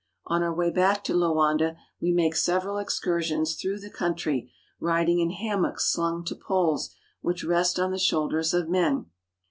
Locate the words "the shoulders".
7.91-8.51